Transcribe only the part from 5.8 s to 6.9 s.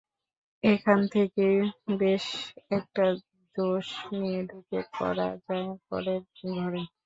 পরের ঘরে।